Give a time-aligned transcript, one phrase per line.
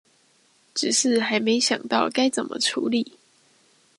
[0.73, 3.19] 只是還沒想到該怎麼處理